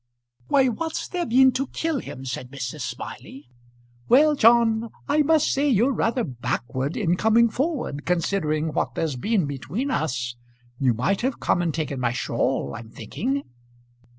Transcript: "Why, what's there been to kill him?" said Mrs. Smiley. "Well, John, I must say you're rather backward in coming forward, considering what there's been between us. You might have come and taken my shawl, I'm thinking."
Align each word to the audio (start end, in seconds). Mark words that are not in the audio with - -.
"Why, 0.47 0.67
what's 0.67 1.07
there 1.07 1.27
been 1.27 1.51
to 1.51 1.67
kill 1.67 1.99
him?" 1.99 2.25
said 2.25 2.49
Mrs. 2.49 2.81
Smiley. 2.81 3.47
"Well, 4.09 4.33
John, 4.33 4.89
I 5.07 5.21
must 5.21 5.51
say 5.53 5.69
you're 5.69 5.93
rather 5.93 6.23
backward 6.23 6.97
in 6.97 7.15
coming 7.15 7.51
forward, 7.51 8.03
considering 8.03 8.73
what 8.73 8.95
there's 8.95 9.15
been 9.15 9.45
between 9.45 9.91
us. 9.91 10.37
You 10.79 10.95
might 10.95 11.21
have 11.21 11.39
come 11.39 11.61
and 11.61 11.71
taken 11.71 11.99
my 11.99 12.13
shawl, 12.13 12.73
I'm 12.75 12.89
thinking." 12.89 13.43